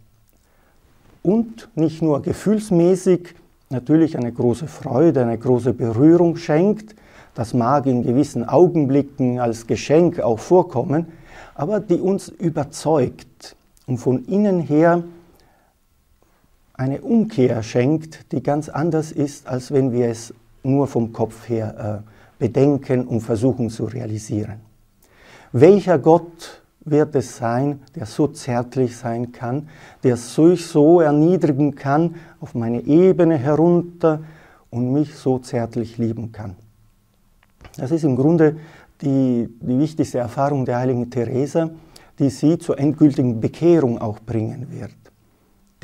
Und 1.22 1.68
nicht 1.74 2.02
nur 2.02 2.20
gefühlsmäßig 2.22 3.34
natürlich 3.70 4.18
eine 4.18 4.32
große 4.32 4.66
Freude, 4.66 5.22
eine 5.22 5.38
große 5.38 5.72
Berührung 5.72 6.36
schenkt, 6.36 6.94
das 7.34 7.54
mag 7.54 7.86
in 7.86 8.02
gewissen 8.02 8.48
Augenblicken 8.48 9.40
als 9.40 9.66
Geschenk 9.66 10.20
auch 10.20 10.38
vorkommen, 10.38 11.06
aber 11.54 11.80
die 11.80 11.96
uns 11.96 12.28
überzeugt 12.28 13.56
und 13.86 13.98
von 13.98 14.24
innen 14.26 14.60
her 14.60 15.02
eine 16.74 17.00
Umkehr 17.00 17.62
schenkt, 17.62 18.32
die 18.32 18.42
ganz 18.42 18.68
anders 18.68 19.12
ist, 19.12 19.46
als 19.46 19.72
wenn 19.72 19.92
wir 19.92 20.08
es 20.08 20.34
nur 20.62 20.86
vom 20.86 21.12
Kopf 21.12 21.48
her 21.48 22.02
äh, 22.04 22.10
bedenken 22.38 23.06
und 23.06 23.20
versuchen 23.20 23.70
zu 23.70 23.84
realisieren. 23.84 24.60
Welcher 25.52 25.98
Gott 25.98 26.62
wird 26.84 27.14
es 27.14 27.36
sein, 27.36 27.80
der 27.94 28.06
so 28.06 28.26
zärtlich 28.26 28.96
sein 28.96 29.32
kann, 29.32 29.68
der 30.02 30.16
sich 30.16 30.66
so 30.66 31.00
erniedrigen 31.00 31.74
kann 31.74 32.16
auf 32.40 32.54
meine 32.54 32.82
Ebene 32.82 33.38
herunter 33.38 34.20
und 34.70 34.92
mich 34.92 35.14
so 35.14 35.38
zärtlich 35.38 35.96
lieben 35.98 36.32
kann. 36.32 36.56
Das 37.76 37.90
ist 37.90 38.04
im 38.04 38.16
Grunde 38.16 38.56
die, 39.00 39.48
die 39.60 39.78
wichtigste 39.78 40.18
Erfahrung 40.18 40.64
der 40.64 40.78
heiligen 40.78 41.10
Teresa, 41.10 41.70
die 42.18 42.30
sie 42.30 42.58
zur 42.58 42.78
endgültigen 42.78 43.40
Bekehrung 43.40 43.98
auch 43.98 44.20
bringen 44.20 44.66
wird. 44.70 45.03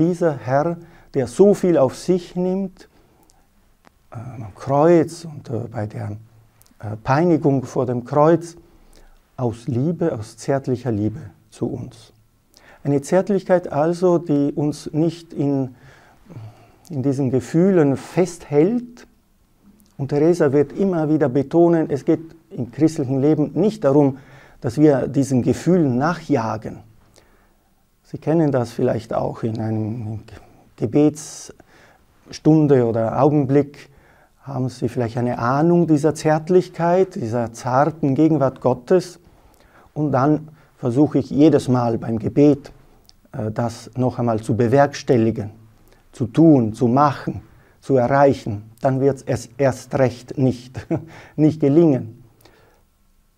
Dieser 0.00 0.38
Herr, 0.38 0.78
der 1.12 1.26
so 1.26 1.52
viel 1.52 1.76
auf 1.76 1.94
sich 1.94 2.34
nimmt, 2.34 2.88
äh, 4.10 4.14
am 4.16 4.54
Kreuz 4.54 5.26
und 5.26 5.50
äh, 5.50 5.68
bei 5.70 5.86
der 5.86 6.16
äh, 6.78 6.96
Peinigung 7.04 7.64
vor 7.64 7.84
dem 7.84 8.06
Kreuz 8.06 8.56
aus 9.36 9.68
Liebe, 9.68 10.14
aus 10.18 10.38
zärtlicher 10.38 10.90
Liebe 10.90 11.20
zu 11.50 11.66
uns. 11.66 12.14
Eine 12.82 13.02
Zärtlichkeit 13.02 13.70
also, 13.70 14.16
die 14.16 14.52
uns 14.54 14.90
nicht 14.94 15.34
in, 15.34 15.74
in 16.88 17.02
diesen 17.02 17.30
Gefühlen 17.30 17.98
festhält. 17.98 19.06
Und 19.98 20.08
Teresa 20.08 20.52
wird 20.52 20.72
immer 20.72 21.10
wieder 21.10 21.28
betonen, 21.28 21.90
es 21.90 22.06
geht 22.06 22.34
im 22.48 22.72
christlichen 22.72 23.20
Leben 23.20 23.50
nicht 23.52 23.84
darum, 23.84 24.16
dass 24.62 24.78
wir 24.78 25.08
diesen 25.08 25.42
Gefühlen 25.42 25.98
nachjagen. 25.98 26.89
Sie 28.10 28.18
kennen 28.18 28.50
das 28.50 28.72
vielleicht 28.72 29.14
auch 29.14 29.44
in 29.44 29.60
einem 29.60 30.22
Gebetsstunde 30.74 31.54
oder 32.84 33.22
Augenblick, 33.22 33.88
haben 34.42 34.68
Sie 34.68 34.88
vielleicht 34.88 35.16
eine 35.16 35.38
Ahnung 35.38 35.86
dieser 35.86 36.12
Zärtlichkeit, 36.16 37.14
dieser 37.14 37.52
zarten 37.52 38.16
Gegenwart 38.16 38.60
Gottes. 38.60 39.20
Und 39.94 40.10
dann 40.10 40.48
versuche 40.76 41.20
ich 41.20 41.30
jedes 41.30 41.68
Mal 41.68 41.98
beim 41.98 42.18
Gebet, 42.18 42.72
äh, 43.30 43.52
das 43.52 43.92
noch 43.96 44.18
einmal 44.18 44.40
zu 44.40 44.56
bewerkstelligen, 44.56 45.52
zu 46.10 46.26
tun, 46.26 46.74
zu 46.74 46.88
machen, 46.88 47.42
zu 47.80 47.94
erreichen. 47.94 48.72
Dann 48.80 49.00
wird 49.00 49.22
es 49.24 49.50
erst 49.56 49.96
recht 49.96 50.36
nicht, 50.36 50.84
nicht 51.36 51.60
gelingen. 51.60 52.24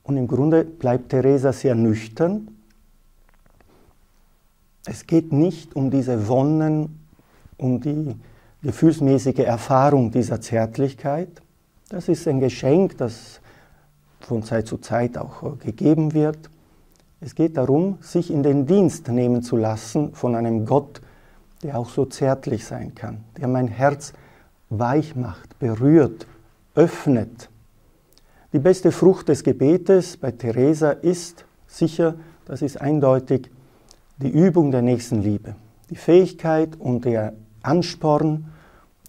Und 0.02 0.16
im 0.16 0.26
Grunde 0.26 0.64
bleibt 0.64 1.11
Teresa 1.11 1.52
sehr 1.52 1.74
nüchtern. 1.74 2.48
Es 4.84 5.06
geht 5.06 5.32
nicht 5.32 5.76
um 5.76 5.90
diese 5.90 6.28
Wonnen, 6.28 7.06
um 7.56 7.80
die 7.80 8.16
gefühlsmäßige 8.62 9.40
Erfahrung 9.40 10.10
dieser 10.10 10.40
Zärtlichkeit. 10.40 11.28
Das 11.88 12.08
ist 12.08 12.26
ein 12.26 12.40
Geschenk, 12.40 12.96
das 12.98 13.40
von 14.20 14.42
Zeit 14.42 14.66
zu 14.66 14.78
Zeit 14.78 15.18
auch 15.18 15.58
gegeben 15.58 16.14
wird. 16.14 16.50
Es 17.20 17.34
geht 17.34 17.56
darum, 17.56 17.98
sich 18.00 18.30
in 18.30 18.42
den 18.42 18.66
Dienst 18.66 19.08
nehmen 19.08 19.42
zu 19.42 19.56
lassen 19.56 20.14
von 20.14 20.34
einem 20.34 20.66
Gott, 20.66 21.00
der 21.62 21.78
auch 21.78 21.88
so 21.88 22.04
zärtlich 22.04 22.64
sein 22.64 22.94
kann, 22.94 23.22
der 23.36 23.46
mein 23.46 23.68
Herz 23.68 24.12
weich 24.70 25.14
macht, 25.14 25.58
berührt, 25.58 26.26
öffnet. 26.74 27.48
Die 28.52 28.58
beste 28.58 28.90
Frucht 28.90 29.28
des 29.28 29.44
Gebetes 29.44 30.16
bei 30.16 30.32
Teresa 30.32 30.90
ist 30.90 31.44
sicher, 31.66 32.14
das 32.44 32.62
ist 32.62 32.80
eindeutig, 32.80 33.50
die 34.22 34.30
Übung 34.30 34.70
der 34.70 34.82
Nächstenliebe, 34.82 35.54
die 35.90 35.96
Fähigkeit 35.96 36.76
und 36.78 37.04
der 37.04 37.35
Ansporn, 37.62 38.46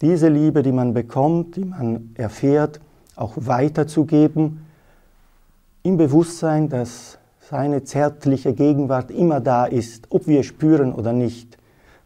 diese 0.01 0.27
Liebe, 0.27 0.63
die 0.63 0.71
man 0.71 0.93
bekommt, 0.93 1.55
die 1.55 1.65
man 1.65 2.11
erfährt, 2.15 2.81
auch 3.15 3.33
weiterzugeben, 3.35 4.65
im 5.83 5.97
Bewusstsein, 5.97 6.69
dass 6.69 7.19
seine 7.39 7.83
zärtliche 7.83 8.53
Gegenwart 8.53 9.11
immer 9.11 9.39
da 9.39 9.65
ist, 9.65 10.07
ob 10.09 10.27
wir 10.27 10.43
spüren 10.43 10.93
oder 10.93 11.13
nicht. 11.13 11.57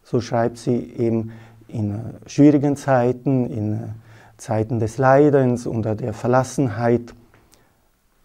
So 0.04 0.20
schreibt 0.20 0.58
sie 0.58 0.78
eben 0.98 1.32
in 1.68 2.00
schwierigen 2.26 2.76
Zeiten, 2.76 3.46
in 3.50 3.80
Zeiten 4.38 4.80
des 4.80 4.98
Leidens 4.98 5.68
oder 5.68 5.96
der 5.96 6.14
Verlassenheit, 6.14 7.14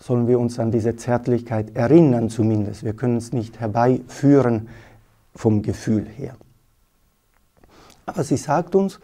sollen 0.03 0.27
wir 0.27 0.41
uns 0.41 0.59
an 0.59 0.73
diese 0.73 0.97
Zärtlichkeit 0.97 1.77
erinnern 1.77 2.29
zumindest. 2.29 2.83
Wir 2.83 2.93
können 2.93 3.19
es 3.19 3.33
nicht 3.33 3.61
herbeiführen 3.61 4.69
vom 5.35 5.63
Gefühl 5.63 6.07
her. 6.07 6.35
Aber 8.05 8.25
sie 8.25 8.37
sagt 8.37 8.75
uns, 8.75 8.99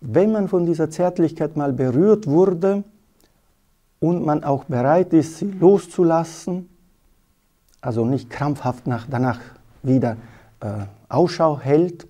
wenn 0.00 0.32
man 0.32 0.48
von 0.48 0.64
dieser 0.64 0.88
Zärtlichkeit 0.88 1.56
mal 1.56 1.74
berührt 1.74 2.26
wurde 2.26 2.84
und 4.00 4.24
man 4.24 4.44
auch 4.44 4.64
bereit 4.64 5.12
ist, 5.12 5.38
sie 5.38 5.50
loszulassen, 5.50 6.70
also 7.82 8.06
nicht 8.06 8.30
krampfhaft 8.30 8.86
nach, 8.86 9.06
danach 9.10 9.40
wieder 9.82 10.16
äh, 10.60 10.86
Ausschau 11.08 11.60
hält, 11.60 12.06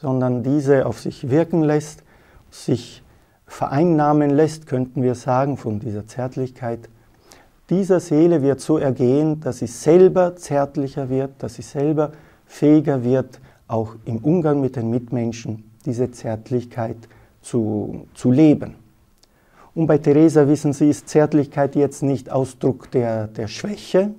sondern 0.00 0.44
diese 0.44 0.86
auf 0.86 1.00
sich 1.00 1.30
wirken 1.30 1.62
lässt, 1.62 2.04
sich 2.50 3.02
vereinnahmen 3.46 4.30
lässt, 4.30 4.66
könnten 4.66 5.02
wir 5.02 5.16
sagen, 5.16 5.56
von 5.56 5.80
dieser 5.80 6.06
Zärtlichkeit. 6.06 6.88
Dieser 7.70 8.00
Seele 8.00 8.42
wird 8.42 8.60
so 8.60 8.78
ergehen, 8.78 9.40
dass 9.40 9.58
sie 9.58 9.68
selber 9.68 10.34
zärtlicher 10.34 11.08
wird, 11.08 11.30
dass 11.38 11.54
sie 11.54 11.62
selber 11.62 12.10
fähiger 12.44 13.04
wird, 13.04 13.40
auch 13.68 13.94
im 14.04 14.16
Umgang 14.18 14.60
mit 14.60 14.74
den 14.74 14.90
Mitmenschen 14.90 15.62
diese 15.86 16.10
Zärtlichkeit 16.10 16.96
zu, 17.42 18.08
zu 18.14 18.32
leben. 18.32 18.74
Und 19.76 19.86
bei 19.86 19.98
Theresa 19.98 20.48
wissen 20.48 20.72
Sie, 20.72 20.90
ist 20.90 21.08
Zärtlichkeit 21.08 21.76
jetzt 21.76 22.02
nicht 22.02 22.30
Ausdruck 22.30 22.90
der, 22.90 23.28
der 23.28 23.46
Schwäche, 23.46 24.10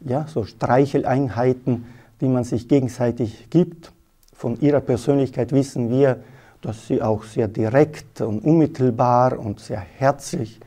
ja, 0.00 0.26
so 0.26 0.44
Streicheleinheiten, 0.44 1.86
die 2.20 2.28
man 2.28 2.42
sich 2.42 2.66
gegenseitig 2.66 3.50
gibt. 3.50 3.92
Von 4.34 4.60
ihrer 4.60 4.80
Persönlichkeit 4.80 5.52
wissen 5.52 5.90
wir, 5.90 6.18
dass 6.60 6.88
sie 6.88 7.02
auch 7.02 7.22
sehr 7.22 7.46
direkt 7.46 8.20
und 8.20 8.44
unmittelbar 8.44 9.38
und 9.38 9.60
sehr 9.60 9.78
herzlich 9.78 10.58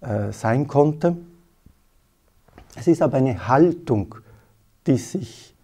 äh, 0.00 0.32
sein 0.32 0.66
konnte. 0.66 1.16
Es 2.74 2.86
ist 2.86 3.02
aber 3.02 3.16
eine 3.16 3.48
Haltung, 3.48 4.16
die 4.86 4.98
sich 4.98 5.54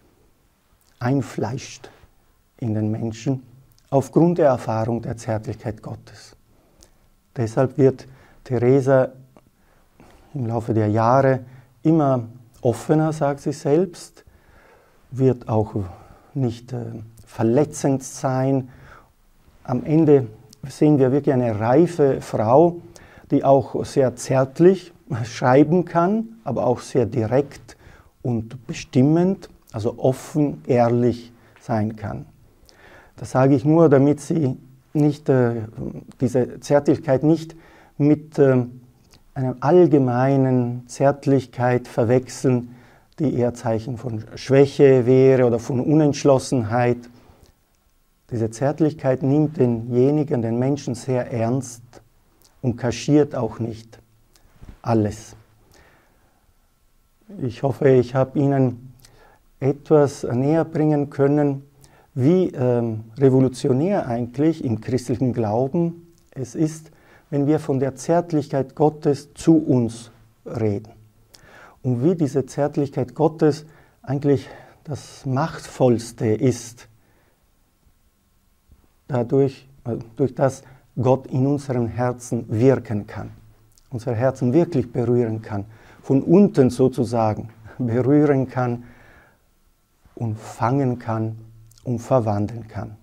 einfleischt 0.99 1.91
in 2.59 2.75
den 2.75 2.91
Menschen, 2.91 3.43
aufgrund 3.91 4.39
der 4.39 4.47
Erfahrung 4.47 5.03
der 5.03 5.17
Zärtlichkeit 5.17 5.83
Gottes. 5.83 6.37
Deshalb 7.37 7.77
wird 7.77 8.07
Theresa 8.45 9.11
im 10.35 10.47
Laufe 10.47 10.73
der 10.73 10.89
Jahre 10.89 11.41
immer 11.83 12.29
offener, 12.63 13.13
sagt 13.13 13.41
sie 13.41 13.53
selbst, 13.53 14.25
wird 15.11 15.49
auch 15.49 15.75
nicht 16.35 16.73
äh, 16.73 16.87
verletzend 17.27 18.03
sein. 18.03 18.71
Am 19.65 19.85
Ende 19.85 20.29
sehen 20.69 20.99
wir 20.99 21.13
wirklich 21.13 21.35
eine 21.35 21.59
reife 21.59 22.21
Frau, 22.21 22.81
die 23.33 23.43
auch 23.43 23.85
sehr 23.85 24.15
zärtlich 24.15 24.93
schreiben 25.25 25.85
kann, 25.85 26.37
aber 26.45 26.67
auch 26.67 26.81
sehr 26.81 27.07
direkt 27.07 27.77
und 28.23 28.67
bestimmend, 28.67 29.49
also 29.73 29.99
offen, 29.99 30.63
ehrlich 30.67 31.33
sein 31.61 31.97
kann. 31.97 32.27
Das 33.17 33.33
sage 33.33 33.55
ich 33.55 33.65
nur, 33.65 33.89
damit 33.89 34.21
Sie 34.21 34.57
nicht, 34.93 35.29
äh, 35.29 35.63
diese 36.21 36.61
Zärtlichkeit 36.61 37.23
nicht 37.23 37.57
mit 37.97 38.39
äh, 38.39 38.67
einer 39.35 39.57
allgemeinen 39.61 40.87
Zärtlichkeit 40.89 41.89
verwechseln, 41.89 42.75
die 43.19 43.35
eher 43.35 43.55
Zeichen 43.55 43.97
von 43.97 44.25
Schwäche 44.35 45.07
wäre 45.07 45.47
oder 45.47 45.59
von 45.59 45.81
Unentschlossenheit. 45.81 46.99
Diese 48.31 48.51
Zärtlichkeit 48.51 49.23
nimmt 49.23 49.57
denjenigen, 49.57 50.43
den 50.43 50.59
Menschen 50.59 50.95
sehr 50.95 51.33
ernst 51.33 52.02
und 52.63 52.77
kaschiert 52.77 53.35
auch 53.35 53.59
nicht 53.59 53.99
alles. 54.81 55.37
Ich 57.43 57.63
hoffe, 57.63 57.89
ich 57.91 58.15
habe 58.15 58.39
Ihnen 58.39 58.95
etwas 59.61 60.25
näher 60.25 60.65
bringen 60.65 61.11
können, 61.11 61.63
wie 62.15 62.49
ähm, 62.49 63.05
revolutionär 63.17 64.07
eigentlich 64.07 64.65
im 64.65 64.81
christlichen 64.81 65.33
Glauben 65.33 66.13
es 66.31 66.55
ist, 66.55 66.91
wenn 67.31 67.47
wir 67.47 67.59
von 67.59 67.79
der 67.81 67.95
Zärtlichkeit 67.95 68.75
Gottes 68.75 69.33
zu 69.35 69.57
uns 69.57 70.11
reden. 70.45 70.93
Und 71.83 72.05
wie 72.05 72.15
diese 72.15 72.45
Zärtlichkeit 72.45 73.15
Gottes 73.15 73.65
eigentlich 74.03 74.49
das 74.85 75.25
Machtvollste 75.25 76.27
ist, 76.27 76.89
dadurch, 79.09 79.69
äh, 79.85 79.97
durch 80.17 80.35
das 80.35 80.63
Gott 81.01 81.27
in 81.27 81.47
unserem 81.47 81.87
Herzen 81.87 82.45
wirken 82.49 83.07
kann, 83.07 83.31
unser 83.91 84.15
Herzen 84.15 84.53
wirklich 84.53 84.93
berühren 84.93 85.41
kann, 85.41 85.65
von 86.03 86.23
unten 86.23 86.71
sozusagen 86.71 87.49
berühren 87.79 88.49
kann 88.49 88.85
und 90.15 90.39
fangen 90.39 90.99
kann 90.99 91.39
und 91.85 91.99
verwandeln 91.99 92.69
kann. 92.69 92.97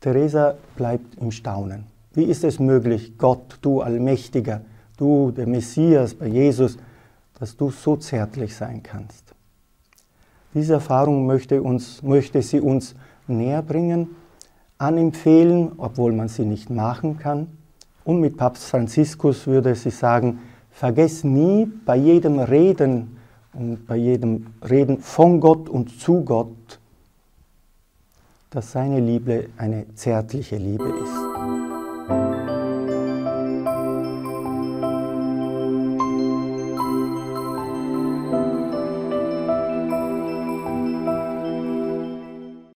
Theresa 0.00 0.54
bleibt 0.76 1.16
im 1.16 1.30
Staunen. 1.30 1.86
Wie 2.14 2.24
ist 2.24 2.44
es 2.44 2.58
möglich, 2.58 3.16
Gott, 3.18 3.58
du 3.62 3.80
Allmächtiger, 3.80 4.62
du 4.96 5.30
der 5.30 5.46
Messias 5.46 6.14
bei 6.14 6.26
Jesus, 6.26 6.76
dass 7.38 7.56
du 7.56 7.70
so 7.70 7.96
zärtlich 7.96 8.54
sein 8.54 8.82
kannst? 8.82 9.34
Diese 10.54 10.74
Erfahrung 10.74 11.26
möchte, 11.26 11.62
uns, 11.62 12.02
möchte 12.02 12.42
sie 12.42 12.60
uns 12.60 12.94
näher 13.26 13.62
bringen, 13.62 14.16
anempfehlen, 14.82 15.72
obwohl 15.76 16.12
man 16.12 16.28
sie 16.28 16.44
nicht 16.44 16.68
machen 16.68 17.18
kann. 17.18 17.46
Und 18.04 18.20
mit 18.20 18.36
Papst 18.36 18.64
Franziskus 18.64 19.46
würde 19.46 19.74
sie 19.74 19.90
sagen, 19.90 20.40
vergiss 20.70 21.22
nie 21.22 21.66
bei 21.86 21.96
jedem 21.96 22.40
Reden 22.40 23.16
und 23.54 23.86
bei 23.86 23.96
jedem 23.96 24.46
Reden 24.68 24.98
von 24.98 25.40
Gott 25.40 25.68
und 25.68 26.00
zu 26.00 26.22
Gott, 26.22 26.80
dass 28.50 28.72
seine 28.72 29.00
Liebe 29.00 29.48
eine 29.56 29.86
zärtliche 29.94 30.56
Liebe 30.56 30.88
ist. 31.04 31.21